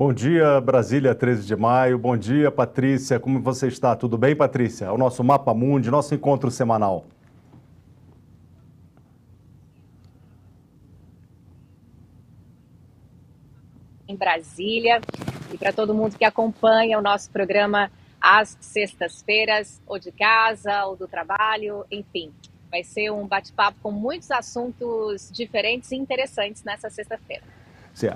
[0.00, 1.98] Bom dia, Brasília, 13 de maio.
[1.98, 3.20] Bom dia, Patrícia.
[3.20, 3.94] Como você está?
[3.94, 4.86] Tudo bem, Patrícia?
[4.86, 7.04] É o nosso Mapa Mundi, nosso encontro semanal.
[14.08, 15.02] Em Brasília.
[15.52, 20.96] E para todo mundo que acompanha o nosso programa às sextas-feiras, ou de casa, ou
[20.96, 22.32] do trabalho, enfim.
[22.70, 27.59] Vai ser um bate-papo com muitos assuntos diferentes e interessantes nessa sexta-feira.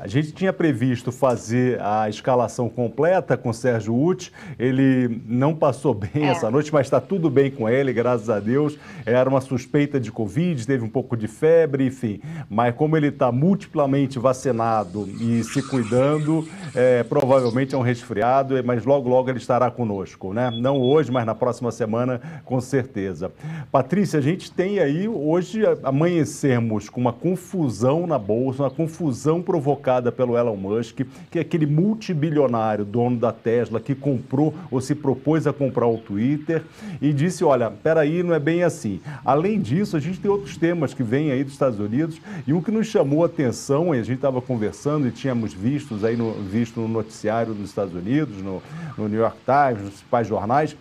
[0.01, 4.33] A gente tinha previsto fazer a escalação completa com o Sérgio Uti.
[4.59, 6.29] Ele não passou bem é.
[6.29, 8.79] essa noite, mas está tudo bem com ele, graças a Deus.
[9.05, 12.21] Era uma suspeita de Covid, teve um pouco de febre, enfim.
[12.49, 18.85] Mas como ele está multiplamente vacinado e se cuidando, é, provavelmente é um resfriado, mas
[18.87, 20.51] logo, logo ele estará conosco, né?
[20.51, 23.31] Não hoje, mas na próxima semana, com certeza.
[23.71, 29.64] Patrícia, a gente tem aí, hoje amanhecemos com uma confusão na Bolsa, uma confusão provocada
[29.65, 34.95] provocada pelo Elon Musk, que é aquele multibilionário dono da Tesla que comprou ou se
[34.95, 36.63] propôs a comprar o Twitter
[37.01, 39.01] e disse: olha, peraí, não é bem assim.
[39.25, 42.61] Além disso, a gente tem outros temas que vêm aí dos Estados Unidos e um
[42.61, 46.33] que nos chamou a atenção, e a gente estava conversando e tínhamos vistos aí no,
[46.35, 48.63] visto no noticiário dos Estados Unidos, no,
[48.99, 50.77] no New York Times, nos principais jornais,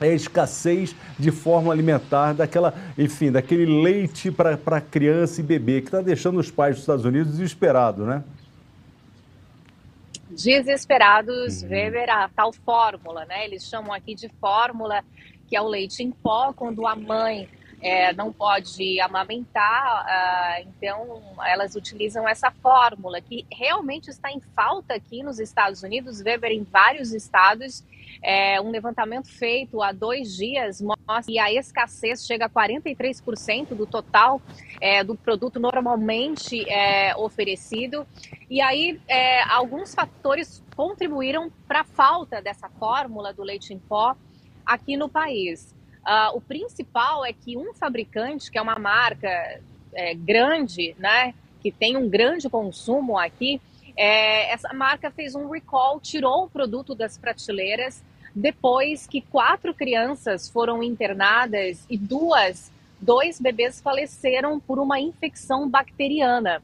[0.00, 5.88] é a escassez de forma alimentar daquela, enfim, daquele leite para criança e bebê que
[5.88, 8.22] está deixando os pais dos Estados Unidos desesperados, né?
[10.30, 11.70] Desesperados, uhum.
[11.70, 13.46] Weber, a tal fórmula, né?
[13.46, 15.02] Eles chamam aqui de fórmula,
[15.48, 17.48] que é o leite em pó, quando a mãe
[17.80, 24.94] é, não pode amamentar, uh, então elas utilizam essa fórmula que realmente está em falta
[24.94, 27.84] aqui nos Estados Unidos, Weber em vários estados
[28.22, 33.86] é, um levantamento feito há dois dias mostra que a escassez chega a 43% do
[33.86, 34.40] total
[34.80, 38.06] é, do produto normalmente é, oferecido.
[38.48, 44.16] E aí, é, alguns fatores contribuíram para a falta dessa fórmula do leite em pó
[44.64, 45.75] aqui no país.
[46.06, 49.60] Uh, o principal é que um fabricante, que é uma marca
[49.92, 53.60] é, grande, né, que tem um grande consumo aqui,
[53.96, 60.48] é, essa marca fez um recall, tirou o produto das prateleiras depois que quatro crianças
[60.48, 66.62] foram internadas e duas, dois bebês faleceram por uma infecção bacteriana.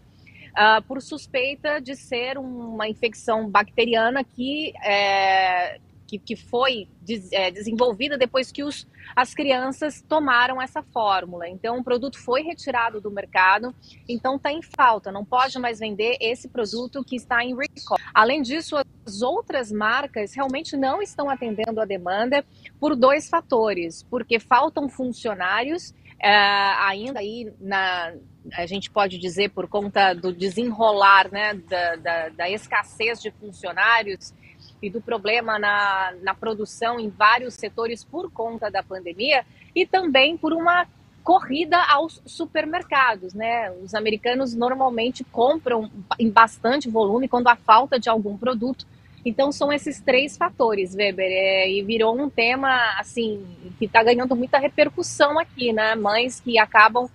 [0.53, 5.81] Uh, por suspeita de ser uma infecção bacteriana que é,
[6.12, 8.87] que, que foi des, é, desenvolvida depois que os,
[9.17, 11.49] as crianças tomaram essa fórmula.
[11.49, 13.75] Então, o produto foi retirado do mercado,
[14.09, 17.99] então está em falta, não pode mais vender esse produto que está em recall.
[18.12, 22.44] Além disso, as outras marcas realmente não estão atendendo a demanda
[22.79, 28.15] por dois fatores, porque faltam funcionários é, ainda aí na,
[28.53, 34.33] a gente pode dizer por conta do desenrolar né, da, da, da escassez de funcionários
[34.82, 40.37] e do problema na, na produção em vários setores por conta da pandemia e também
[40.37, 40.87] por uma
[41.22, 43.70] corrida aos supermercados, né?
[43.82, 45.88] Os americanos normalmente compram
[46.19, 48.84] em bastante volume quando há falta de algum produto.
[49.25, 53.47] Então são esses três fatores, Weber, é, e virou um tema assim
[53.78, 55.94] que está ganhando muita repercussão aqui, né?
[55.94, 57.08] Mães que acabam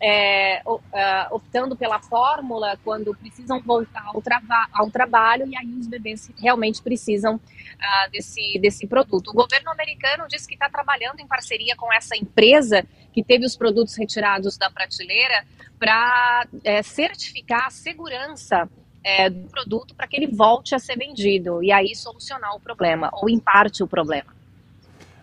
[0.00, 0.62] é,
[1.30, 4.22] optando pela fórmula quando precisam voltar ao,
[4.72, 9.28] ao, trabalho e aí os bebês realmente precisam uh, desse, desse produto.
[9.28, 13.56] O governo americano diz que está trabalhando em parceria com essa empresa que teve os
[13.56, 15.44] produtos retirados da prateleira
[15.78, 18.68] para é, certificar a segurança
[19.04, 23.10] é, do produto para que ele volte a ser vendido e aí solucionar o problema
[23.12, 24.39] ou em parte o problema.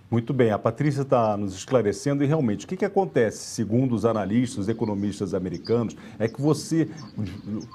[0.10, 4.06] Muito bem, a Patrícia está nos esclarecendo e realmente o que, que acontece, segundo os
[4.06, 6.88] analistas, os economistas americanos, é que você,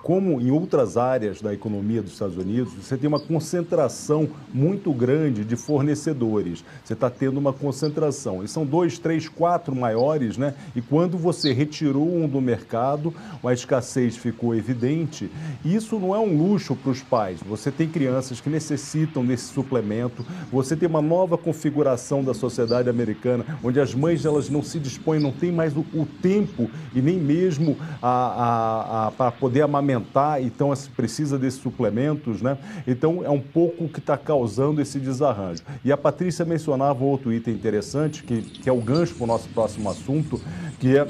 [0.02, 5.44] como em outras áreas da economia dos Estados Unidos, você tem uma concentração muito grande
[5.44, 6.64] de fornecedores.
[6.82, 8.43] Você está tendo uma concentração.
[8.43, 10.55] E são dois, três, quatro maiores, né?
[10.75, 13.12] E quando você retirou um do mercado,
[13.44, 15.31] a escassez ficou evidente.
[15.62, 17.40] Isso não é um luxo para os pais.
[17.46, 23.44] Você tem crianças que necessitam desse suplemento, você tem uma nova configuração da sociedade americana,
[23.62, 27.19] onde as mães elas não se dispõem, não têm mais o, o tempo e nem
[27.19, 32.58] mesmo para poder amamentar, então precisa desses suplementos, né?
[32.86, 35.62] Então é um pouco o que está causando esse desarranjo.
[35.84, 39.48] E a Patrícia mencionava outro item interessante, que, que é o gancho para o nosso
[39.48, 40.40] próximo assunto,
[40.78, 41.06] que é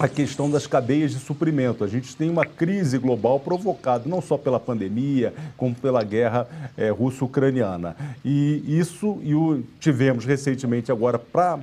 [0.00, 1.84] a questão das cadeias de suprimento.
[1.84, 6.88] A gente tem uma crise global provocada não só pela pandemia, como pela guerra é,
[6.88, 7.94] russo-ucraniana.
[8.24, 11.60] E isso e o, tivemos recentemente agora para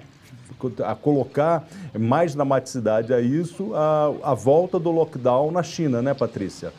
[0.86, 1.68] a colocar
[1.98, 6.72] mais dramaticidade a isso, a, a volta do lockdown na China, né, Patrícia?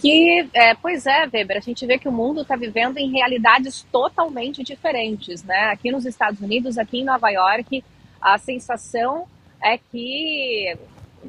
[0.00, 3.84] que, é, pois é, Weber, a gente vê que o mundo está vivendo em realidades
[3.90, 5.70] totalmente diferentes, né?
[5.72, 7.82] Aqui nos Estados Unidos, aqui em Nova York,
[8.20, 9.26] a sensação
[9.62, 10.76] é que,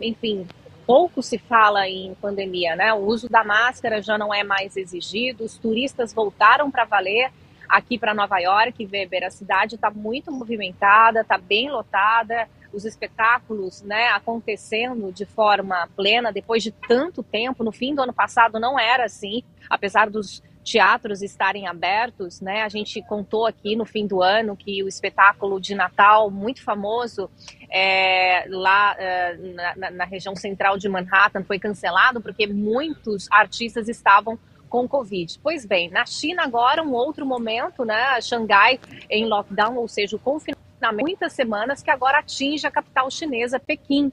[0.01, 0.47] enfim,
[0.85, 2.93] pouco se fala em pandemia, né?
[2.93, 7.31] O uso da máscara já não é mais exigido, os turistas voltaram para valer
[7.69, 9.23] aqui para Nova York, Weber.
[9.23, 16.31] A cidade está muito movimentada, está bem lotada, os espetáculos né, acontecendo de forma plena
[16.31, 17.63] depois de tanto tempo.
[17.63, 22.61] No fim do ano passado não era assim, apesar dos teatros estarem abertos, né?
[22.61, 27.29] A gente contou aqui no fim do ano que o espetáculo de Natal muito famoso
[27.69, 29.37] é, lá é,
[29.75, 34.37] na, na região central de Manhattan foi cancelado porque muitos artistas estavam
[34.69, 35.39] com Covid.
[35.41, 38.21] Pois bem, na China agora um outro momento, né?
[38.21, 38.79] Xangai
[39.09, 44.11] em lockdown, ou seja, o confinamento muitas semanas que agora atinge a capital chinesa, Pequim.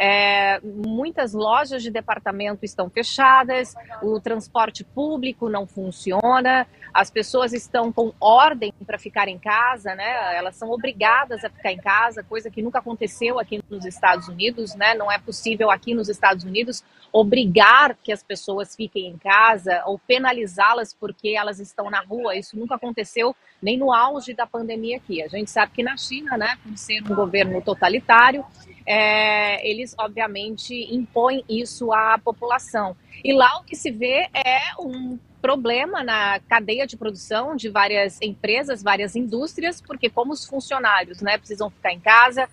[0.00, 7.92] É, muitas lojas de departamento estão fechadas, o transporte público não funciona, as pessoas estão
[7.92, 10.36] com ordem para ficar em casa, né?
[10.36, 14.76] Elas são obrigadas a ficar em casa, coisa que nunca aconteceu aqui nos Estados Unidos,
[14.76, 14.94] né?
[14.94, 19.98] Não é possível aqui nos Estados Unidos obrigar que as pessoas fiquem em casa ou
[19.98, 22.36] penalizá-las porque elas estão na rua.
[22.36, 25.22] Isso nunca aconteceu nem no auge da pandemia aqui.
[25.22, 28.44] A gente sabe que na China, né, por ser um governo totalitário,
[28.86, 32.96] é, eles obviamente impõem isso à população.
[33.24, 38.20] E lá o que se vê é um problema na cadeia de produção de várias
[38.20, 42.48] empresas, várias indústrias, porque como os funcionários né, precisam ficar em casa,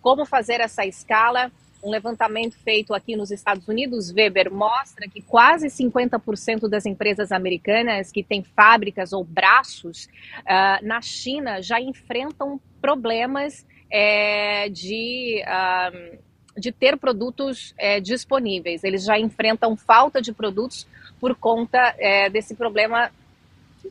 [0.00, 1.50] como fazer essa escala.
[1.82, 8.12] Um levantamento feito aqui nos Estados Unidos, Weber, mostra que quase 50% das empresas americanas
[8.12, 10.04] que têm fábricas ou braços
[10.40, 16.18] uh, na China já enfrentam problemas é, de, uh,
[16.56, 18.84] de ter produtos é, disponíveis.
[18.84, 20.86] Eles já enfrentam falta de produtos
[21.20, 23.10] por conta é, desse problema.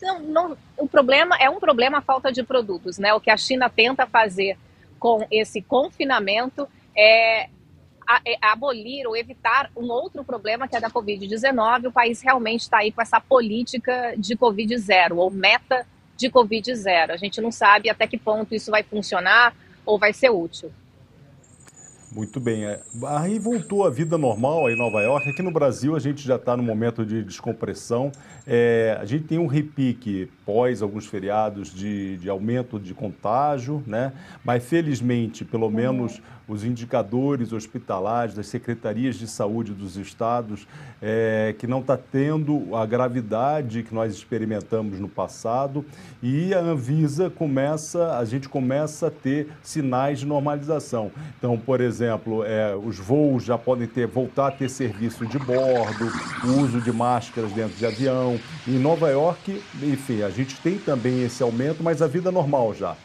[0.01, 3.13] Não, não, o problema é um problema a falta de produtos, né?
[3.13, 4.57] O que a China tenta fazer
[4.99, 7.49] com esse confinamento é
[8.25, 11.87] é, abolir ou evitar um outro problema que é da Covid-19.
[11.87, 15.85] O país realmente está aí com essa política de Covid zero, ou meta
[16.17, 17.13] de Covid zero.
[17.13, 19.55] A gente não sabe até que ponto isso vai funcionar
[19.85, 20.71] ou vai ser útil.
[22.11, 22.65] Muito bem.
[22.65, 25.29] É, aí voltou a vida normal em Nova York.
[25.29, 28.11] Aqui no Brasil a gente já está no momento de descompressão.
[28.47, 34.11] É, a gente tem um repique pós alguns feriados de, de aumento de contágio, né?
[34.43, 40.67] Mas felizmente, pelo menos os indicadores hospitalares das secretarias de saúde dos estados,
[40.99, 45.85] é, que não está tendo a gravidade que nós experimentamos no passado
[46.21, 51.11] e a Anvisa começa, a gente começa a ter sinais de normalização.
[51.37, 56.11] Então, por exemplo, é, os voos já podem ter voltar a ter serviço de bordo,
[56.43, 58.39] o uso de máscaras dentro de avião.
[58.67, 62.95] Em Nova York, enfim, a gente tem também esse aumento, mas a vida normal já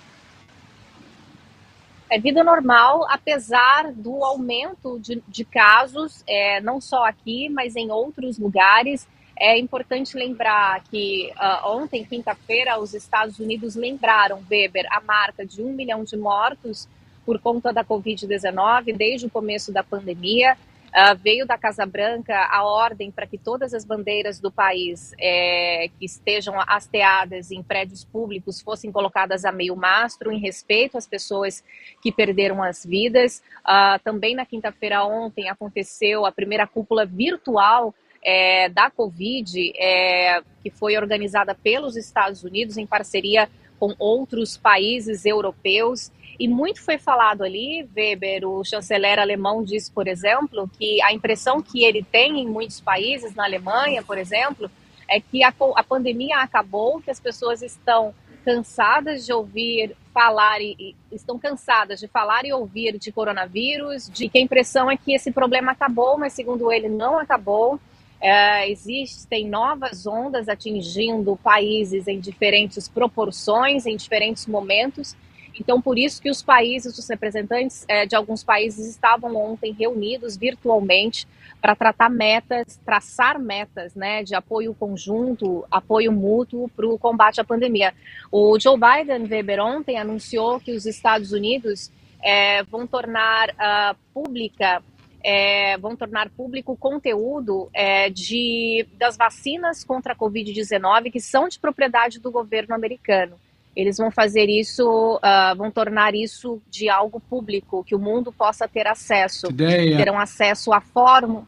[2.15, 7.91] é vida normal, apesar do aumento de, de casos, é, não só aqui, mas em
[7.91, 9.09] outros lugares.
[9.37, 15.61] É importante lembrar que uh, ontem, quinta-feira, os Estados Unidos lembraram, Weber, a marca de
[15.61, 16.89] um milhão de mortos
[17.27, 20.57] por conta da Covid-19 desde o começo da pandemia.
[20.95, 25.89] Uh, veio da Casa Branca a ordem para que todas as bandeiras do país é,
[25.99, 31.65] que estejam hasteadas em prédios públicos fossem colocadas a meio mastro, em respeito às pessoas
[32.01, 33.43] que perderam as vidas.
[33.65, 37.93] Uh, também na quinta-feira ontem aconteceu a primeira cúpula virtual
[38.25, 43.49] é, da Covid, é, que foi organizada pelos Estados Unidos em parceria
[43.79, 46.11] com outros países europeus.
[46.39, 51.63] E muito foi falado ali, Weber, o chanceler alemão disse, por exemplo, que a impressão
[51.63, 54.71] que ele tem em muitos países, na Alemanha, por exemplo,
[55.09, 58.15] é que a, a pandemia acabou, que as pessoas estão
[58.45, 64.29] cansadas de ouvir falar e, e, estão cansadas de falar e ouvir de coronavírus, de
[64.29, 67.81] que a impressão é que esse problema acabou, mas segundo ele não acabou.
[68.21, 75.17] É, existem novas ondas atingindo países em diferentes proporções, em diferentes momentos,
[75.59, 80.37] então, por isso que os países, os representantes é, de alguns países estavam ontem reunidos
[80.37, 81.29] virtualmente
[81.61, 87.45] para tratar metas, traçar metas né, de apoio conjunto, apoio mútuo para o combate à
[87.45, 87.95] pandemia.
[88.31, 91.91] O Joe Biden, Weber, ontem anunciou que os Estados Unidos
[92.23, 94.83] é, vão tornar uh, pública
[95.27, 101.49] é, vão tornar público o conteúdo é, de, das vacinas contra a Covid-19 que são
[101.49, 103.41] de propriedade do governo americano
[103.77, 108.69] eles vão fazer isso, uh, vão tornar isso de algo público, que o mundo possa
[108.69, 109.49] ter acesso.
[109.51, 109.97] Ideia.
[109.97, 111.45] Terão acesso à fórmula.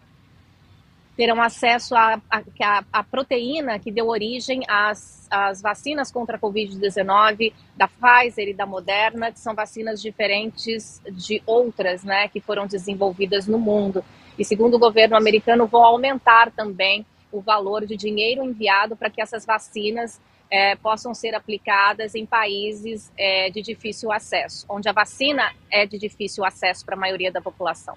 [1.17, 6.41] terão acesso à a, a, a, proteína que deu origem às, às vacinas contra a
[6.41, 12.67] Covid-19 da Pfizer e da Moderna, que são vacinas diferentes de outras né, que foram
[12.67, 14.05] desenvolvidas no mundo.
[14.39, 19.23] E segundo o governo americano, vão aumentar também o valor de dinheiro enviado para que
[19.23, 25.53] essas vacinas é, possam ser aplicadas em países é, de difícil acesso, onde a vacina
[25.71, 27.97] é de difícil acesso para a maioria da população.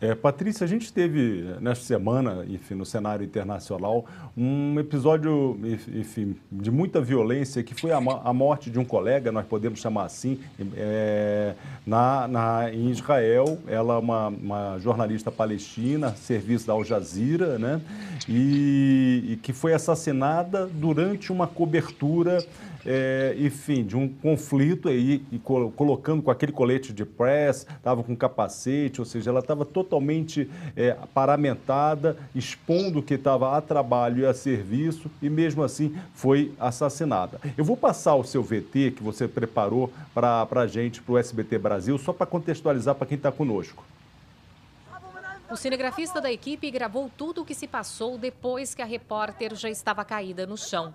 [0.00, 5.60] É, Patrícia, a gente teve nesta semana, enfim, no cenário internacional, um episódio,
[5.94, 10.04] enfim, de muita violência, que foi a, a morte de um colega, nós podemos chamar
[10.04, 10.40] assim,
[10.74, 11.54] é,
[11.86, 13.58] na, na, em Israel.
[13.66, 17.78] Ela é uma, uma, jornalista palestina, serviço da Al Jazeera, né?
[18.26, 22.42] E, e que foi assassinada durante uma cobertura
[22.84, 28.16] é, enfim, de um conflito aí, e colocando com aquele colete de press, estava com
[28.16, 34.34] capacete, ou seja, ela estava totalmente é, paramentada, expondo que estava a trabalho e a
[34.34, 37.40] serviço, e mesmo assim foi assassinada.
[37.56, 41.58] Eu vou passar o seu VT que você preparou para a gente, para o SBT
[41.58, 43.84] Brasil, só para contextualizar para quem está conosco.
[45.50, 49.68] O cinegrafista da equipe gravou tudo o que se passou depois que a repórter já
[49.68, 50.94] estava caída no chão.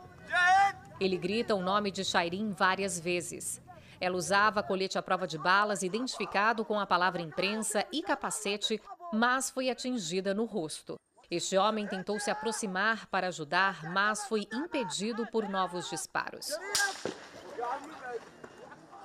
[1.00, 3.62] Ele grita o nome de Shairin várias vezes.
[4.00, 9.50] Ela usava colete à prova de balas, identificado com a palavra imprensa e capacete, mas
[9.50, 10.96] foi atingida no rosto.
[11.30, 16.52] Este homem tentou se aproximar para ajudar, mas foi impedido por novos disparos.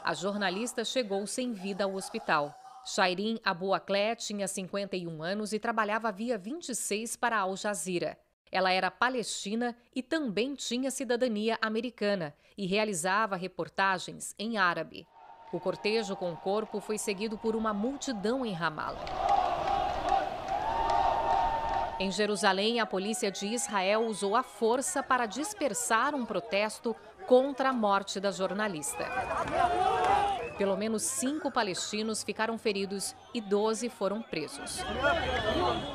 [0.04, 2.54] A jornalista chegou sem vida ao hospital.
[2.84, 8.18] Shairin Abu Akleh tinha 51 anos e trabalhava havia 26 para Al Jazeera.
[8.52, 15.06] Ela era palestina e também tinha cidadania americana e realizava reportagens em árabe.
[15.52, 19.04] O cortejo com o corpo foi seguido por uma multidão em Ramallah.
[21.98, 27.72] Em Jerusalém, a polícia de Israel usou a força para dispersar um protesto contra a
[27.72, 29.04] morte da jornalista.
[30.60, 34.80] Pelo menos cinco palestinos ficaram feridos e 12 foram presos.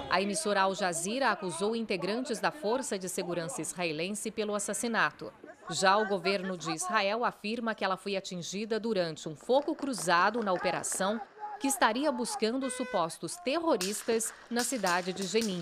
[0.09, 5.31] A emissora Al Jazeera acusou integrantes da Força de Segurança Israelense pelo assassinato.
[5.69, 10.51] Já o governo de Israel afirma que ela foi atingida durante um fogo cruzado na
[10.51, 11.21] operação
[11.59, 15.61] que estaria buscando supostos terroristas na cidade de Jenin.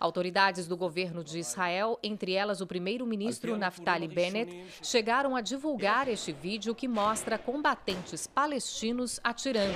[0.00, 6.32] Autoridades do governo de Israel, entre elas o primeiro-ministro Naftali Bennett, chegaram a divulgar este
[6.32, 9.74] vídeo que mostra combatentes palestinos atirando.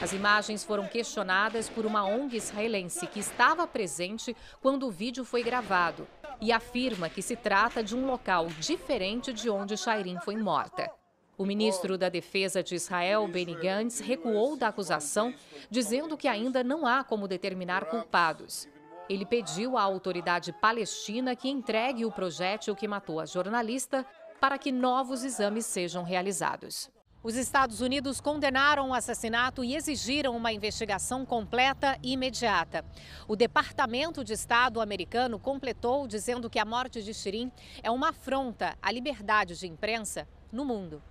[0.00, 5.42] As imagens foram questionadas por uma ONG israelense que estava presente quando o vídeo foi
[5.42, 6.06] gravado
[6.40, 10.99] e afirma que se trata de um local diferente de onde Shairin foi morta.
[11.40, 15.32] O ministro da Defesa de Israel, Benny Gantz, recuou da acusação,
[15.70, 18.68] dizendo que ainda não há como determinar culpados.
[19.08, 24.04] Ele pediu à autoridade palestina que entregue o projétil que matou a jornalista
[24.38, 26.90] para que novos exames sejam realizados.
[27.22, 32.84] Os Estados Unidos condenaram o assassinato e exigiram uma investigação completa e imediata.
[33.26, 37.50] O Departamento de Estado americano completou dizendo que a morte de Shirin
[37.82, 41.02] é uma afronta à liberdade de imprensa no mundo.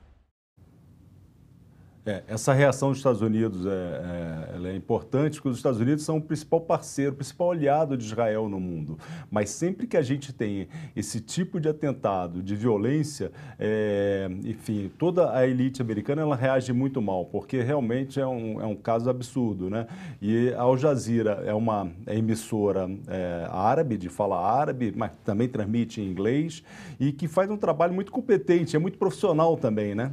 [2.06, 6.18] É, essa reação dos Estados Unidos é, é, é, importante, porque os Estados Unidos são
[6.18, 8.98] o principal parceiro, o principal aliado de Israel no mundo.
[9.30, 15.36] Mas sempre que a gente tem esse tipo de atentado, de violência, é, enfim, toda
[15.36, 19.70] a elite americana ela reage muito mal, porque realmente é um, é um caso absurdo.
[19.70, 19.86] Né?
[20.22, 25.50] E a Al Jazeera é uma é emissora é, árabe, de fala árabe, mas também
[25.50, 26.64] transmite em inglês,
[27.00, 30.12] e que faz um trabalho muito competente, é muito profissional também, né?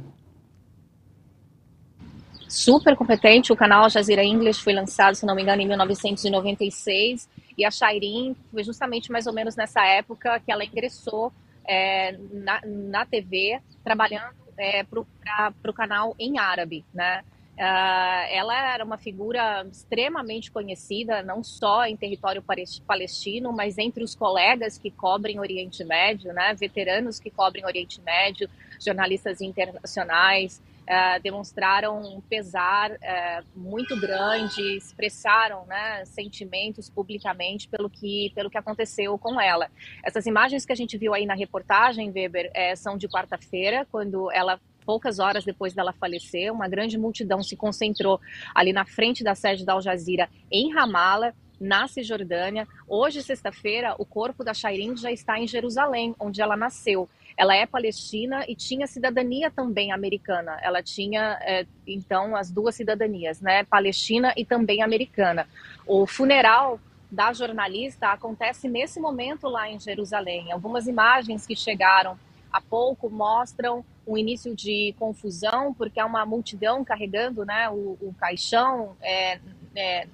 [2.47, 3.51] Super competente.
[3.51, 7.29] O canal Al Jazeera English foi lançado, se não me engano, em 1996.
[7.57, 11.31] E a Shairin foi justamente mais ou menos nessa época que ela ingressou
[11.67, 17.23] é, na, na TV, trabalhando é, para o canal em árabe, né?
[17.57, 22.43] Uh, ela era uma figura extremamente conhecida, não só em território
[22.85, 26.53] palestino, mas entre os colegas que cobrem Oriente Médio, né?
[26.53, 28.47] veteranos que cobrem Oriente Médio,
[28.79, 38.31] jornalistas internacionais uh, demonstraram um pesar uh, muito grande, expressaram né, sentimentos publicamente pelo que,
[38.33, 39.69] pelo que aconteceu com ela.
[40.03, 44.31] Essas imagens que a gente viu aí na reportagem, Weber, é, são de quarta-feira, quando
[44.31, 48.21] ela poucas horas depois dela falecer, uma grande multidão se concentrou
[48.55, 52.67] ali na frente da sede da Al Jazeera em Ramallah, na Cisjordânia.
[52.87, 57.09] Hoje, sexta-feira, o corpo da Shairin já está em Jerusalém, onde ela nasceu.
[57.37, 60.57] Ela é palestina e tinha cidadania também americana.
[60.61, 63.63] Ela tinha, é, então, as duas cidadanias, né?
[63.63, 65.47] Palestina e também americana.
[65.85, 66.79] O funeral
[67.11, 70.51] da jornalista acontece nesse momento lá em Jerusalém.
[70.51, 72.17] Algumas imagens que chegaram
[72.51, 78.15] há pouco mostram um início de confusão, porque há uma multidão carregando né, o, o
[78.17, 79.39] caixão é,
[79.75, 80.07] é,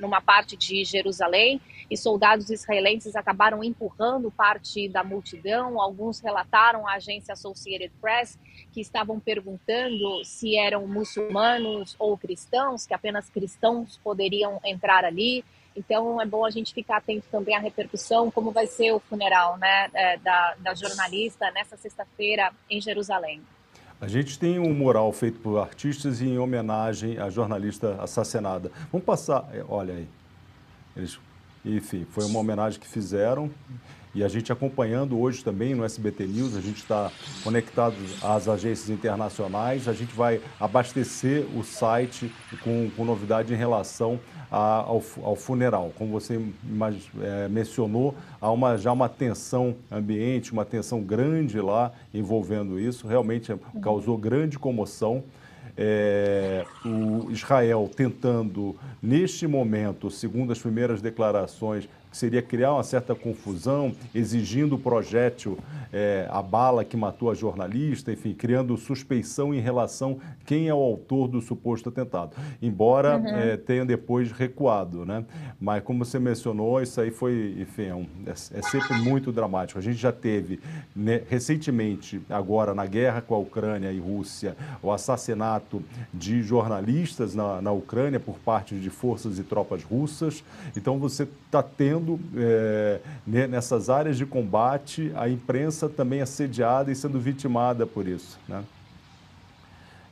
[0.00, 1.60] numa parte de Jerusalém
[1.92, 5.78] e soldados israelenses acabaram empurrando parte da multidão.
[5.78, 8.38] Alguns relataram à agência Associated Press
[8.72, 15.44] que estavam perguntando se eram muçulmanos ou cristãos, que apenas cristãos poderiam entrar ali.
[15.76, 19.58] Então é bom a gente ficar atento também à repercussão, como vai ser o funeral
[19.58, 23.42] né, é, da, da jornalista nessa sexta-feira em Jerusalém.
[24.00, 28.72] A gente tem um mural feito por artistas em homenagem à jornalista assassinada.
[28.90, 30.08] Vamos passar, é, olha aí.
[30.96, 31.18] Eles,
[31.64, 33.50] enfim, foi uma homenagem que fizeram
[34.14, 37.10] e a gente acompanhando hoje também no SBT News, a gente está
[37.42, 42.30] conectado às agências internacionais, a gente vai abastecer o site
[42.62, 45.92] com, com novidade em relação a, ao, ao, funeral.
[45.96, 46.38] Como você
[47.22, 53.50] é, mencionou, há uma, já uma tensão ambiente, uma tensão grande lá envolvendo isso, realmente
[53.80, 55.24] causou grande comoção.
[55.76, 63.14] É, o Israel tentando, neste momento, segundo as primeiras declarações, que seria criar uma certa
[63.14, 65.58] confusão, exigindo o projétil,
[65.90, 70.74] é, a bala que matou a jornalista, enfim, criando suspeição em relação a quem é
[70.74, 72.36] o autor do suposto atentado.
[72.60, 73.26] Embora uhum.
[73.26, 75.24] é, tenha depois recuado, né?
[75.58, 79.78] Mas como você mencionou, isso aí foi, enfim, é, um, é, é sempre muito dramático.
[79.78, 80.60] A gente já teve
[80.94, 87.62] né, recentemente, agora na guerra com a Ucrânia e Rússia, o assassinato de jornalistas na,
[87.62, 90.44] na Ucrânia por parte de forças e tropas russas.
[90.76, 92.01] Então você está tendo
[92.36, 98.38] é, nessas áreas de combate, a imprensa também assediada e sendo vitimada por isso.
[98.48, 98.64] Né?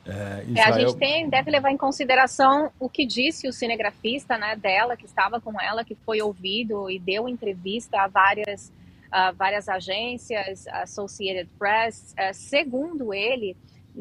[0.05, 0.55] É, Israel...
[0.55, 4.97] é, a gente tem, deve levar em consideração o que disse o cinegrafista né, dela,
[4.97, 8.71] que estava com ela, que foi ouvido e deu entrevista a várias,
[9.11, 12.13] a várias agências, Associated Press.
[12.17, 13.55] É, segundo ele,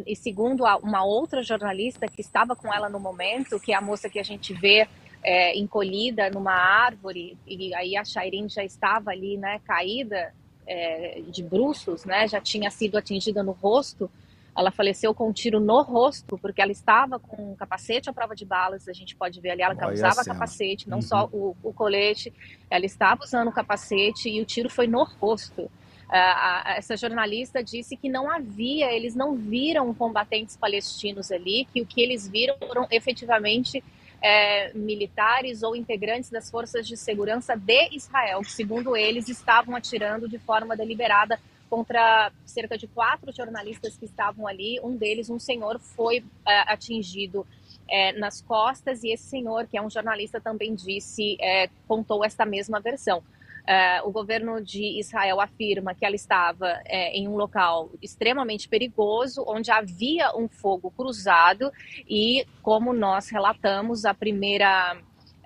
[0.06, 4.08] e segundo uma outra jornalista que estava com ela no momento, que é a moça
[4.08, 4.88] que a gente vê
[5.22, 10.32] é, encolhida numa árvore e aí a Shairin já estava ali, né, caída
[10.66, 14.10] é, de bruços, né, já tinha sido atingida no rosto.
[14.56, 18.34] Ela faleceu com um tiro no rosto porque ela estava com um capacete à prova
[18.34, 18.88] de balas.
[18.88, 21.02] A gente pode ver ali ela Olha usava capacete, não uhum.
[21.02, 22.32] só o, o colete.
[22.68, 25.62] Ela estava usando o capacete e o tiro foi no rosto.
[25.62, 31.86] Uh, essa jornalista disse que não havia, eles não viram combatentes palestinos ali, que o
[31.86, 33.82] que eles viram foram efetivamente
[34.22, 40.28] é, militares ou integrantes das forças de segurança de Israel, que, segundo eles, estavam atirando
[40.28, 44.80] de forma deliberada contra cerca de quatro jornalistas que estavam ali.
[44.82, 47.46] Um deles, um senhor, foi é, atingido
[47.88, 52.44] é, nas costas e esse senhor, que é um jornalista, também disse, é, contou esta
[52.44, 53.22] mesma versão.
[53.70, 59.44] Uh, o governo de Israel afirma que ela estava é, em um local extremamente perigoso,
[59.46, 61.70] onde havia um fogo cruzado,
[62.08, 64.96] e como nós relatamos, a primeira.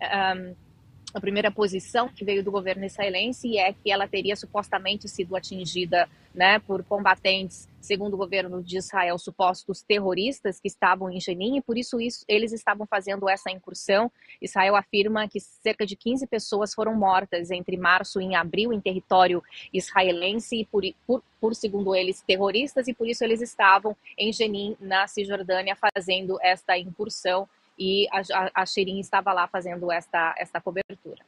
[0.00, 0.63] Um,
[1.14, 6.08] a primeira posição que veio do governo israelense é que ela teria supostamente sido atingida
[6.34, 11.62] né, por combatentes, segundo o governo de Israel, supostos terroristas que estavam em Jenin, e
[11.62, 14.10] por isso, isso eles estavam fazendo essa incursão.
[14.42, 19.40] Israel afirma que cerca de 15 pessoas foram mortas entre março e abril em território
[19.72, 24.76] israelense, e por, por, por segundo eles, terroristas, e por isso eles estavam em Jenin,
[24.80, 27.48] na Cisjordânia, fazendo esta incursão
[27.78, 28.64] e a, a,
[28.98, 31.24] estava lá fazendo esta, esta cobertura.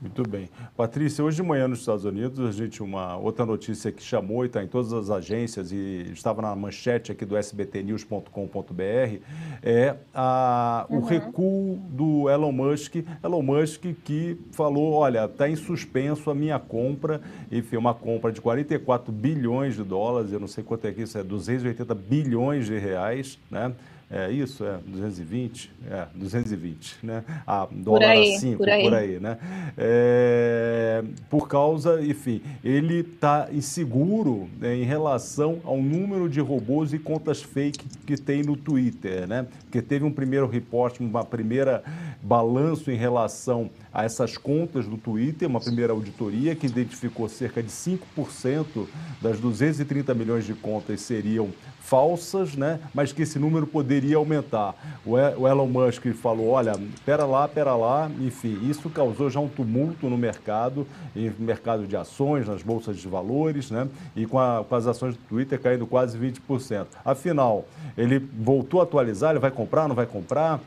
[0.00, 0.50] Muito bem.
[0.76, 4.48] Patrícia, hoje de manhã nos Estados Unidos, a gente, uma outra notícia que chamou e
[4.48, 9.20] está em todas as agências e estava na manchete aqui do sbtnews.com.br,
[9.62, 10.98] é a, uhum.
[10.98, 12.96] o recuo do Elon Musk.
[13.22, 18.40] Elon Musk que falou, olha, está em suspenso a minha compra, enfim, uma compra de
[18.40, 22.76] 44 bilhões de dólares, eu não sei quanto é que isso é, 280 bilhões de
[22.78, 23.72] reais, né?
[24.10, 27.24] É isso, é 220, é 220, né?
[27.46, 29.38] A dólar aí, a 5, por aí, por aí né?
[29.76, 36.98] É, por causa, enfim, ele está inseguro né, em relação ao número de robôs e
[36.98, 39.46] contas fake que tem no Twitter, né?
[39.64, 41.82] Porque teve um primeiro report, uma primeira
[42.22, 47.70] balanço em relação a essas contas do Twitter, uma primeira auditoria que identificou cerca de
[47.70, 48.86] 5%
[49.20, 52.80] das 230 milhões de contas seriam falsas, né?
[52.94, 54.74] mas que esse número poderia aumentar.
[55.04, 56.72] O Elon Musk falou, olha,
[57.04, 61.96] pera lá, pera lá, enfim, isso causou já um tumulto no mercado, no mercado de
[61.96, 63.88] ações, nas bolsas de valores, né?
[64.16, 66.86] e com, a, com as ações do Twitter caindo quase 20%.
[67.04, 70.60] Afinal, ele voltou a atualizar, ele vai comprar, não vai comprar?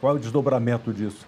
[0.00, 1.26] Qual é o desdobramento disso?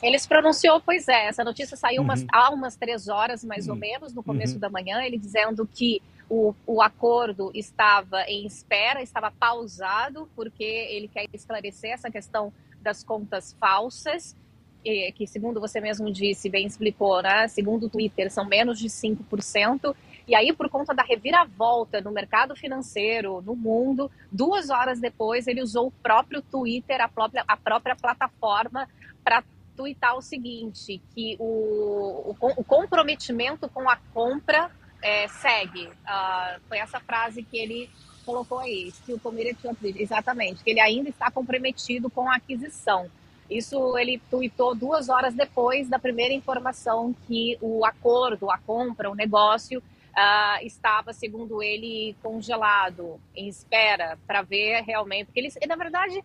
[0.00, 1.26] Ele se pronunciou, pois é.
[1.26, 2.28] Essa notícia saiu umas, uhum.
[2.32, 3.74] há umas três horas, mais uhum.
[3.74, 4.60] ou menos, no começo uhum.
[4.60, 11.08] da manhã, ele dizendo que o, o acordo estava em espera, estava pausado, porque ele
[11.08, 14.36] quer esclarecer essa questão das contas falsas,
[15.16, 17.48] que, segundo você mesmo disse, bem explicou, né?
[17.48, 19.94] Segundo o Twitter, são menos de 5%.
[20.26, 25.62] E aí, por conta da reviravolta no mercado financeiro, no mundo, duas horas depois, ele
[25.62, 28.88] usou o próprio Twitter, a própria, a própria plataforma,
[29.24, 29.42] para
[29.76, 34.70] twittar o seguinte, que o, o, o comprometimento com a compra
[35.02, 35.86] é, segue.
[35.86, 37.90] Uh, foi essa frase que ele
[38.24, 43.10] colocou aí, still committed to exatamente, que ele ainda está comprometido com a aquisição.
[43.48, 49.14] Isso ele tweetou duas horas depois da primeira informação que o acordo, a compra, o
[49.14, 55.26] negócio uh, estava, segundo ele, congelado, em espera para ver realmente.
[55.26, 56.22] Porque ele, na verdade,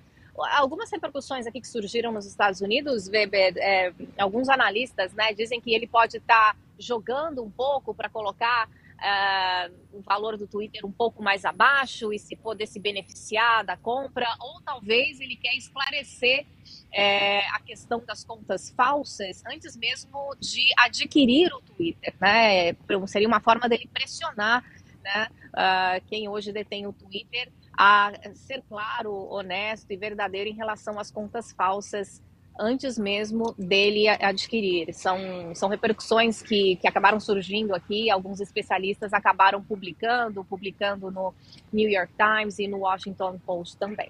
[0.58, 5.74] algumas repercussões aqui que surgiram nos Estados Unidos, Weber, é, alguns analistas né, dizem que
[5.74, 10.92] ele pode estar tá jogando um pouco para colocar uh, o valor do Twitter um
[10.92, 16.46] pouco mais abaixo e se poder se beneficiar da compra, ou talvez ele quer esclarecer
[16.92, 22.74] é, a questão das contas falsas antes mesmo de adquirir o Twitter, né?
[23.08, 24.64] Seria uma forma dele pressionar
[25.04, 31.00] né, uh, quem hoje detém o Twitter a ser claro, honesto e verdadeiro em relação
[31.00, 32.22] às contas falsas
[32.60, 34.94] antes mesmo dele adquirir.
[34.94, 35.18] São,
[35.56, 41.34] são repercussões que, que acabaram surgindo aqui, alguns especialistas acabaram publicando, publicando no
[41.72, 44.10] New York Times e no Washington Post também.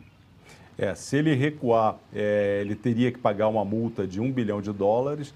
[0.78, 4.72] É, se ele recuar, é, ele teria que pagar uma multa de um bilhão de
[4.72, 5.34] dólares,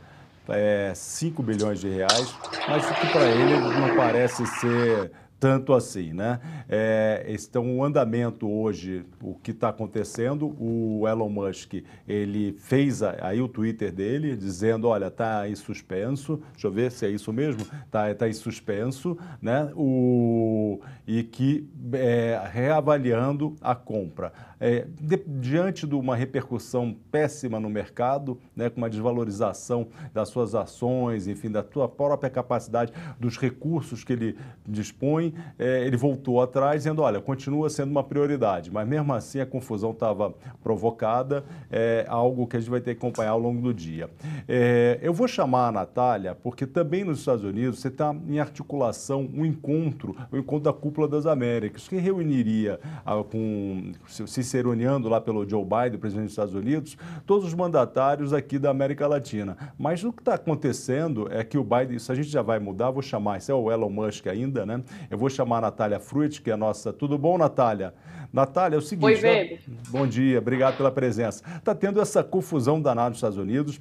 [0.49, 2.35] é, 5 bilhões de reais,
[2.67, 6.39] mas que para ele não parece ser tanto assim, né?
[6.67, 11.75] É, então, o andamento hoje, o que está acontecendo, o Elon Musk,
[12.07, 17.05] ele fez aí o Twitter dele, dizendo, olha, está em suspenso, deixa eu ver se
[17.05, 19.71] é isso mesmo, está tá em suspenso, né?
[19.75, 24.33] O, e que é, reavaliando a compra.
[24.59, 30.55] É, de, diante de uma repercussão péssima no mercado, né, com uma desvalorização das suas
[30.55, 35.26] ações, enfim, da sua própria capacidade, dos recursos que ele dispõe,
[35.57, 39.91] é, ele voltou atrás dizendo, olha, continua sendo uma prioridade, mas mesmo assim a confusão
[39.91, 44.09] estava provocada, é algo que a gente vai ter que acompanhar ao longo do dia.
[44.47, 49.29] É, eu vou chamar a Natália, porque também nos Estados Unidos você está em articulação
[49.33, 55.09] um encontro, o um encontro da Cúpula das Américas, que reuniria a, com, se ciceroneando
[55.09, 59.57] lá pelo Joe Biden, presidente dos Estados Unidos, todos os mandatários aqui da América Latina.
[59.77, 62.91] Mas o que está acontecendo é que o Biden, isso a gente já vai mudar,
[62.91, 64.81] vou chamar, isso é o Elon Musk ainda, né?
[65.17, 66.93] Vou chamar a Natália Fruit, que é a nossa.
[66.93, 67.93] Tudo bom, Natália?
[68.31, 69.05] Natália, é o seguinte.
[69.05, 69.59] Oi, Né?
[69.89, 71.43] Bom dia, obrigado pela presença.
[71.55, 73.79] Está tendo essa confusão danada nos Estados Unidos.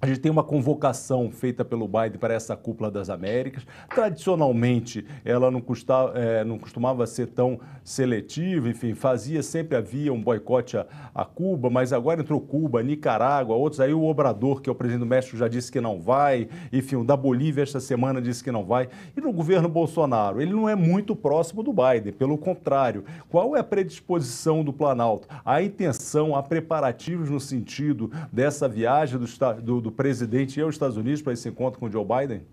[0.00, 3.66] A gente tem uma convocação feita pelo Biden para essa cúpula das Américas.
[3.88, 10.20] Tradicionalmente, ela não, custava, é, não costumava ser tão seletiva, enfim, fazia, sempre havia um
[10.20, 13.80] boicote a, a, Cuba, mas agora entrou Cuba, Nicarágua, outros.
[13.80, 16.48] Aí o Obrador, que é o presidente do México, já disse que não vai.
[16.70, 18.90] Enfim, o da Bolívia esta semana disse que não vai.
[19.16, 23.02] E no governo Bolsonaro, ele não é muito próximo do Biden, pelo contrário.
[23.30, 25.26] Qual é a predisposição do Planalto?
[25.42, 29.18] A intenção, a preparativos no sentido dessa viagem
[29.62, 32.44] do, do do presidente e aos Estados Unidos para esse encontro com Joe Biden?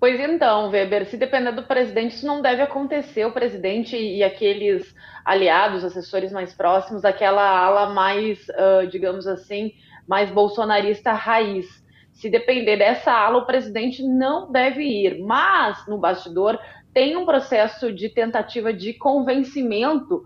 [0.00, 3.24] Pois então, Weber, se depender do presidente, isso não deve acontecer.
[3.26, 4.92] O presidente e aqueles
[5.24, 9.72] aliados, assessores mais próximos, aquela ala mais, uh, digamos assim,
[10.08, 11.66] mais bolsonarista raiz.
[12.12, 15.20] Se depender dessa ala, o presidente não deve ir.
[15.20, 16.58] Mas, no bastidor,
[16.92, 20.24] tem um processo de tentativa de convencimento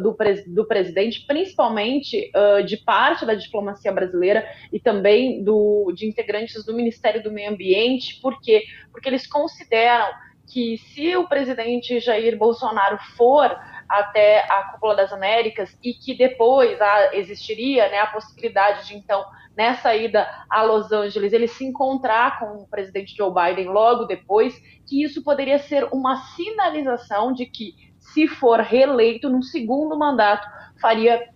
[0.00, 6.64] do, do, presidente, principalmente uh, de parte da diplomacia brasileira e também do, de integrantes
[6.64, 8.20] do Ministério do Meio Ambiente.
[8.20, 8.64] Por quê?
[8.92, 10.08] Porque eles consideram
[10.46, 13.56] que se o presidente Jair Bolsonaro for
[13.88, 19.24] até a Cúpula das Américas e que depois ah, existiria né, a possibilidade de então
[19.56, 24.60] nessa ida a Los Angeles, ele se encontrar com o presidente Joe Biden logo depois,
[24.86, 27.74] que isso poderia ser uma sinalização de que,
[28.12, 30.46] se for reeleito no segundo mandato,
[30.80, 31.28] faria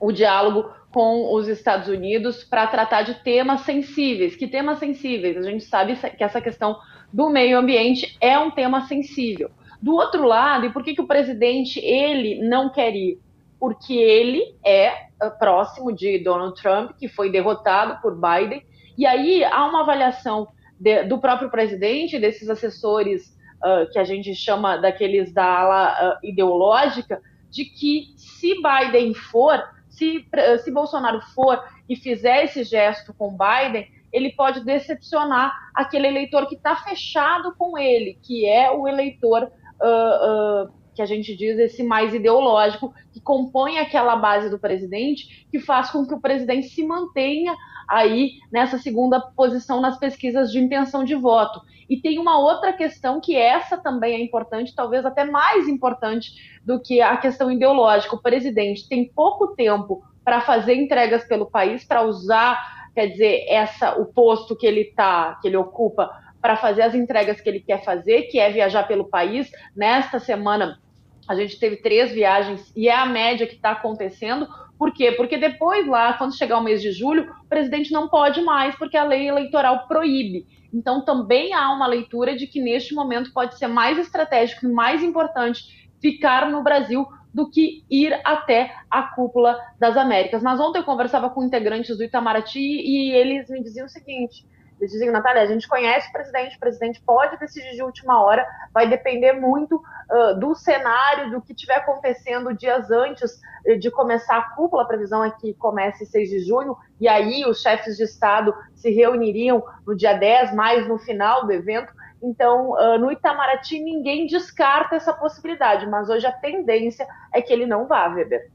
[0.00, 4.34] o diálogo com os Estados Unidos para tratar de temas sensíveis.
[4.34, 5.36] Que temas sensíveis?
[5.36, 6.76] A gente sabe que essa questão
[7.12, 9.50] do meio ambiente é um tema sensível.
[9.80, 13.20] Do outro lado, e por que, que o presidente ele não quer ir?
[13.60, 18.64] Porque ele é eh, próximo de Donald Trump, que foi derrotado por Biden.
[18.96, 20.48] E aí há uma avaliação
[20.80, 26.26] de, do próprio presidente, desses assessores uh, que a gente chama daqueles da ala uh,
[26.26, 30.26] ideológica, de que se Biden for, se,
[30.62, 36.54] se Bolsonaro for e fizer esse gesto com Biden, ele pode decepcionar aquele eleitor que
[36.54, 39.44] está fechado com ele, que é o eleitor
[39.80, 45.60] uh, que a gente diz esse mais ideológico, que compõe aquela base do presidente, que
[45.60, 47.54] faz com que o presidente se mantenha
[47.86, 51.60] aí nessa segunda posição nas pesquisas de intenção de voto.
[51.88, 56.32] E tem uma outra questão que essa também é importante, talvez até mais importante
[56.64, 58.16] do que a questão ideológica.
[58.16, 64.00] O presidente tem pouco tempo para fazer entregas pelo país, para usar, quer dizer, essa
[64.00, 67.84] o posto que ele tá, que ele ocupa para fazer as entregas que ele quer
[67.84, 69.50] fazer, que é viajar pelo país.
[69.74, 70.80] Nesta semana
[71.28, 74.46] a gente teve três viagens e é a média que está acontecendo.
[74.78, 75.12] Por quê?
[75.12, 78.96] Porque depois lá, quando chegar o mês de julho, o presidente não pode mais, porque
[78.96, 80.46] a lei eleitoral proíbe.
[80.72, 85.02] Então também há uma leitura de que neste momento pode ser mais estratégico e mais
[85.02, 90.42] importante ficar no Brasil do que ir até a cúpula das Américas.
[90.42, 94.46] Mas ontem eu conversava com integrantes do Itamaraty e eles me diziam o seguinte:
[94.80, 98.88] dizem, Natália, a gente conhece o presidente, o presidente pode decidir de última hora, vai
[98.88, 104.54] depender muito uh, do cenário, do que estiver acontecendo dias antes eh, de começar a
[104.54, 108.54] cúpula, a previsão é que comece 6 de junho, e aí os chefes de Estado
[108.74, 111.92] se reuniriam no dia 10, mais no final do evento.
[112.22, 117.66] Então, uh, no Itamaraty, ninguém descarta essa possibilidade, mas hoje a tendência é que ele
[117.66, 118.50] não vá, Weber.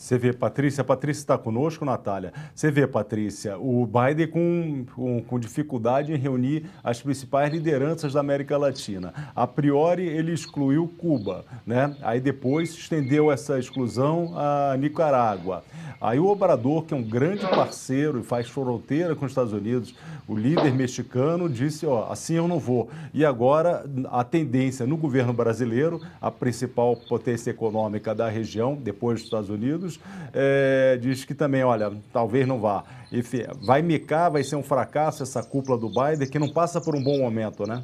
[0.00, 2.32] Você vê, Patrícia, Patrícia está conosco, Natália.
[2.54, 8.20] Você vê, Patrícia, o Biden com, com, com, dificuldade em reunir as principais lideranças da
[8.20, 9.12] América Latina.
[9.36, 11.94] A priori, ele excluiu Cuba, né?
[12.00, 15.62] Aí depois estendeu essa exclusão a Nicarágua.
[16.00, 19.94] Aí o Obrador, que é um grande parceiro e faz fronteira com os Estados Unidos,
[20.26, 22.88] o líder mexicano disse, ó, assim eu não vou.
[23.12, 29.24] E agora a tendência no governo brasileiro, a principal potência econômica da região, depois dos
[29.24, 29.89] Estados Unidos,
[30.32, 32.84] é, diz que também, olha, talvez não vá.
[33.62, 37.02] Vai micar, vai ser um fracasso essa cúpula do Biden, que não passa por um
[37.02, 37.82] bom momento, né?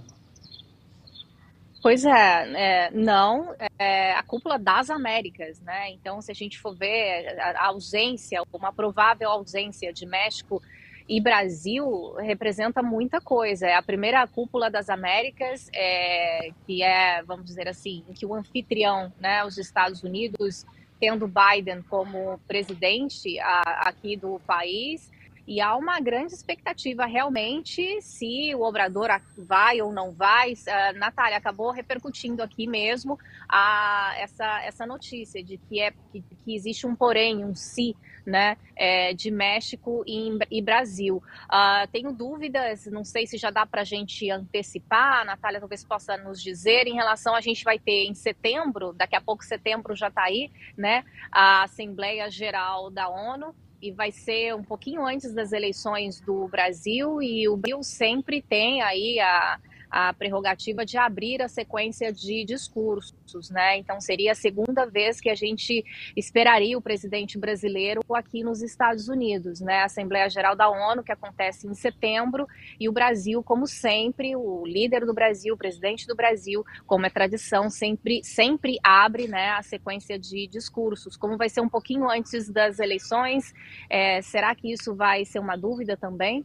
[1.83, 5.91] Pois é, é não, é a cúpula das Américas, né?
[5.91, 10.61] Então, se a gente for ver a ausência, uma provável ausência de México
[11.09, 13.67] e Brasil representa muita coisa.
[13.67, 19.13] É a primeira cúpula das Américas, é, que é, vamos dizer assim, que o anfitrião,
[19.21, 20.67] né, os Estados Unidos,
[21.01, 25.11] tendo Biden como presidente a, aqui do país,
[25.47, 30.55] e há uma grande expectativa realmente se o Obrador vai ou não vai.
[30.55, 33.17] Uh, Natália, acabou repercutindo aqui mesmo
[33.49, 37.95] a, essa, essa notícia de que, é, que, que existe um porém, um se,
[38.27, 41.23] né, é, de México e, e Brasil.
[41.45, 45.85] Uh, tenho dúvidas, não sei se já dá para a gente antecipar, a Natália talvez
[45.85, 49.95] possa nos dizer, em relação a gente vai ter em setembro, daqui a pouco setembro
[49.95, 55.33] já está aí, né, a Assembleia Geral da ONU, e vai ser um pouquinho antes
[55.33, 61.43] das eleições do Brasil e o Brasil sempre tem aí a a prerrogativa de abrir
[61.43, 63.79] a sequência de discursos, né?
[63.79, 65.85] Então seria a segunda vez que a gente
[66.17, 69.81] esperaria o presidente brasileiro aqui nos Estados Unidos, né?
[69.81, 72.47] A Assembleia Geral da ONU que acontece em setembro
[72.79, 77.11] e o Brasil, como sempre, o líder do Brasil, o presidente do Brasil, como é
[77.11, 81.17] tradição, sempre sempre abre, né, a sequência de discursos.
[81.17, 83.53] Como vai ser um pouquinho antes das eleições,
[83.89, 86.45] é, será que isso vai ser uma dúvida também?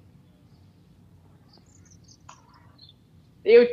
[3.43, 3.67] Eu,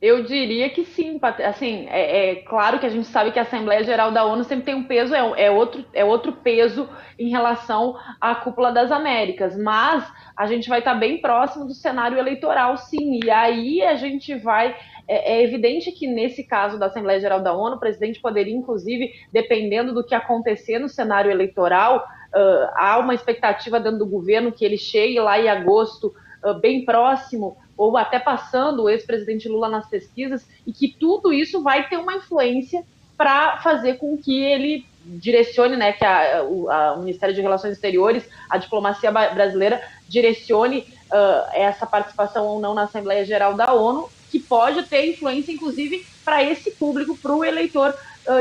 [0.00, 3.84] eu diria que sim, assim, é, é, claro que a gente sabe que a Assembleia
[3.84, 7.98] Geral da ONU sempre tem um peso, é, é, outro, é outro peso em relação
[8.18, 13.20] à cúpula das Américas, mas a gente vai estar bem próximo do cenário eleitoral, sim,
[13.22, 14.74] e aí a gente vai.
[15.06, 19.12] É, é evidente que nesse caso da Assembleia Geral da ONU, o presidente poderia, inclusive,
[19.30, 21.98] dependendo do que acontecer no cenário eleitoral,
[22.34, 26.14] uh, há uma expectativa dentro do governo que ele chegue lá em agosto
[26.60, 31.88] bem próximo ou até passando o ex-presidente Lula nas pesquisas e que tudo isso vai
[31.88, 32.84] ter uma influência
[33.16, 38.28] para fazer com que ele direcione, né, que a, a, o Ministério de Relações Exteriores,
[38.48, 44.38] a diplomacia brasileira direcione uh, essa participação ou não na Assembleia Geral da ONU, que
[44.38, 47.94] pode ter influência, inclusive, para esse público, para o eleitor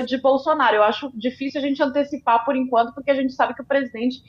[0.05, 0.75] de Bolsonaro.
[0.75, 4.21] Eu acho difícil a gente antecipar por enquanto, porque a gente sabe que o presidente,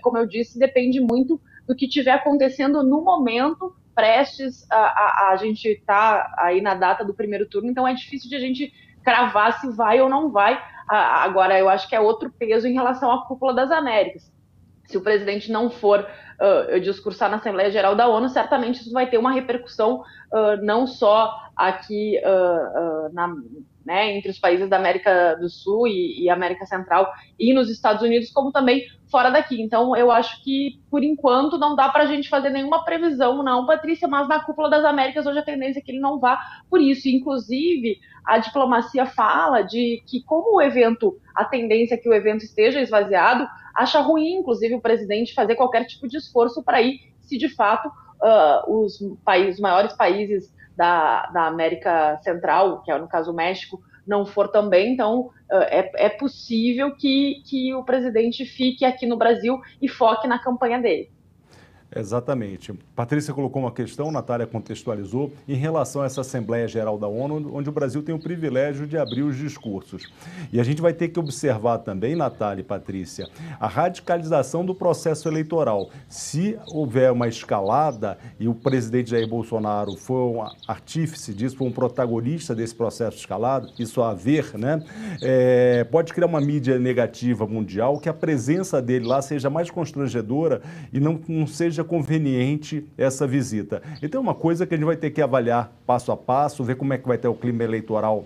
[0.00, 5.36] como eu disse, depende muito do que estiver acontecendo no momento, prestes a, a, a
[5.36, 8.72] gente estar tá aí na data do primeiro turno, então é difícil de a gente
[9.04, 10.60] cravar se vai ou não vai.
[10.88, 14.32] agora, eu acho que é outro peso em relação à cúpula das Américas.
[14.84, 16.06] Se o presidente não for
[16.40, 20.86] uh, discursar na Assembleia Geral da ONU, certamente isso vai ter uma repercussão uh, não
[20.86, 23.34] só aqui uh, na,
[23.84, 28.02] né, entre os países da América do Sul e, e, América Central e nos Estados
[28.02, 29.60] Unidos, como também fora daqui.
[29.60, 33.66] Então, eu acho que, por enquanto, não dá para a gente fazer nenhuma previsão, não,
[33.66, 36.38] Patrícia, mas na Cúpula das Américas hoje a tendência é que ele não vá
[36.70, 37.08] por isso.
[37.08, 42.44] Inclusive, a diplomacia fala de que, como o evento, a tendência é que o evento
[42.44, 47.36] esteja esvaziado, acha ruim, inclusive, o presidente fazer qualquer tipo de esforço para ir, se
[47.36, 53.08] de fato uh, os, países, os maiores países da, da América Central, que é no
[53.08, 58.84] caso o México, não for também, então é, é possível que, que o presidente fique
[58.84, 61.10] aqui no Brasil e foque na campanha dele.
[61.94, 62.72] Exatamente.
[62.96, 67.68] Patrícia colocou uma questão, Natália contextualizou, em relação a essa Assembleia Geral da ONU, onde
[67.68, 70.10] o Brasil tem o privilégio de abrir os discursos.
[70.52, 73.28] E a gente vai ter que observar também, Natália e Patrícia,
[73.60, 75.90] a radicalização do processo eleitoral.
[76.08, 81.72] Se houver uma escalada e o presidente Jair Bolsonaro for um artífice disso, for um
[81.72, 84.82] protagonista desse processo escalado, isso a ver, né?
[85.20, 90.62] É, pode criar uma mídia negativa mundial que a presença dele lá seja mais constrangedora
[90.92, 93.82] e não, não seja conveniente essa visita.
[94.02, 96.76] Então é uma coisa que a gente vai ter que avaliar passo a passo, ver
[96.76, 98.24] como é que vai ter o clima eleitoral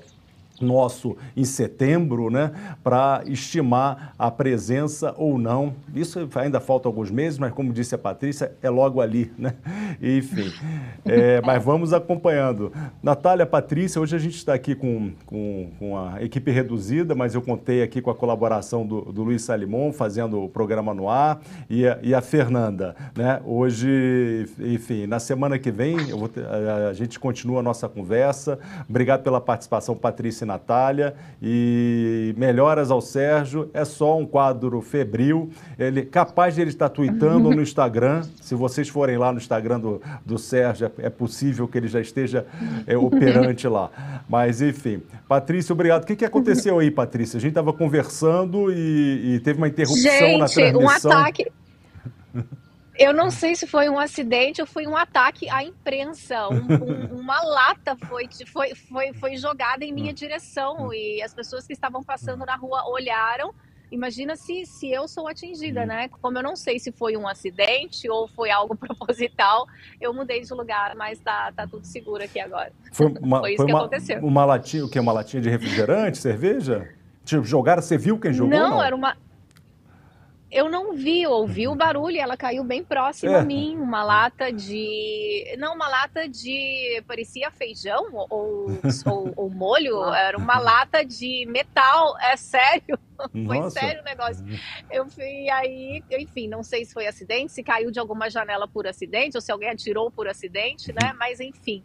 [0.61, 5.75] nosso em setembro, né, para estimar a presença ou não.
[5.95, 9.55] Isso ainda falta alguns meses, mas como disse a Patrícia, é logo ali, né?
[10.01, 10.53] Enfim,
[11.05, 12.73] é, mas vamos acompanhando.
[13.03, 17.43] Natália, Patrícia, hoje a gente está aqui com, com, com, a equipe reduzida, mas eu
[17.43, 21.87] contei aqui com a colaboração do, do Luiz Salimon, fazendo o programa no ar, e
[21.87, 23.41] a, e a Fernanda, né?
[23.45, 25.97] Hoje, enfim, na semana que vem
[26.29, 28.59] ter, a, a gente continua a nossa conversa.
[28.89, 33.71] Obrigado pela participação, Patrícia Natália e melhoras ao Sérgio.
[33.75, 35.51] É só um quadro febril.
[35.79, 38.23] Ele capaz de ele estar tweetando no Instagram.
[38.41, 42.01] Se vocês forem lá no Instagram do, do Sérgio, é, é possível que ele já
[42.01, 42.47] esteja
[42.87, 43.91] é, operante lá.
[44.29, 46.05] Mas enfim, Patrícia, obrigado.
[46.05, 47.39] O que, que aconteceu aí, Patrícia?
[47.39, 51.11] A gente estava conversando e, e, teve uma interrupção gente, na transmissão.
[51.11, 51.53] Um ataque.
[52.99, 56.49] Eu não sei se foi um acidente ou foi um ataque à imprensa.
[56.49, 56.67] Um,
[57.15, 61.73] um, uma lata foi, foi, foi, foi jogada em minha direção e as pessoas que
[61.73, 63.55] estavam passando na rua olharam.
[63.91, 66.09] Imagina se, se eu sou atingida, né?
[66.21, 69.67] Como eu não sei se foi um acidente ou foi algo proposital,
[70.01, 72.73] eu mudei de lugar, mas tá, tá tudo seguro aqui agora.
[72.93, 74.19] Foi, uma, foi isso foi que uma, aconteceu.
[74.21, 74.99] Uma latinha, o que?
[74.99, 76.89] Uma latinha de refrigerante, cerveja?
[77.25, 78.57] Tipo, jogaram, você viu quem jogou?
[78.57, 78.83] Não, não?
[78.83, 79.17] era uma
[80.51, 81.77] eu não vi, eu ouvi o uhum.
[81.77, 83.41] barulho e ela caiu bem próximo é.
[83.41, 83.77] a mim.
[83.77, 85.57] Uma lata de.
[85.59, 87.03] Não, uma lata de.
[87.07, 90.03] Parecia feijão ou, ou, ou molho.
[90.15, 92.17] Era uma lata de metal.
[92.21, 92.99] É sério.
[93.47, 94.45] Foi sério o negócio.
[94.91, 98.87] Eu fui aí, enfim, não sei se foi acidente, se caiu de alguma janela por
[98.87, 101.13] acidente, ou se alguém atirou por acidente, né?
[101.13, 101.19] Uhum.
[101.19, 101.83] Mas enfim.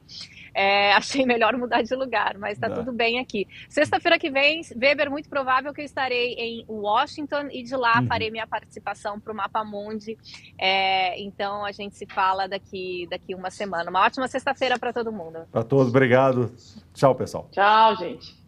[0.54, 3.48] É, achei melhor mudar de lugar, mas está tudo bem aqui.
[3.70, 8.08] Sexta-feira que vem, Weber, muito provável que eu estarei em Washington e de lá uhum.
[8.08, 10.18] farei minha participação para o Mapa Mundi.
[10.58, 13.90] É, então a gente se fala daqui, daqui uma semana.
[13.90, 15.40] Uma ótima sexta-feira para todo mundo.
[15.52, 16.52] Para todos, obrigado.
[16.94, 17.48] Tchau, pessoal.
[17.52, 18.41] Tchau, gente.